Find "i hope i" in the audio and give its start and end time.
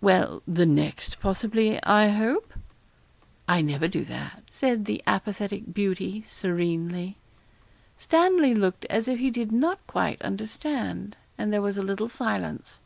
1.82-3.62